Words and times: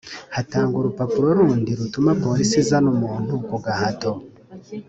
hatangwa 0.35 0.75
urupapuro 0.79 1.27
rundi 1.39 1.69
rutuma 1.79 2.11
Polisi 2.23 2.55
izana 2.63 2.87
umuntu 2.95 3.33
ku 3.47 3.55
gahato 3.65 4.11